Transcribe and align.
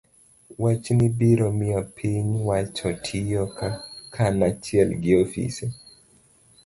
Wachni 0.61 1.05
biro 1.17 1.47
miyo 1.59 1.81
piny 1.95 2.29
owacho 2.41 2.87
tiyo 3.05 3.43
kanachiel 4.13 4.89
gi 5.01 5.13
ofise 5.23 5.65